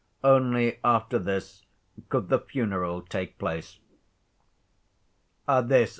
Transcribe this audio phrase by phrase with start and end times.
[0.23, 1.61] Only after this
[2.09, 3.77] could the funeral take place.